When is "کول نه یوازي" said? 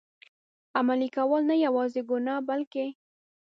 1.15-2.01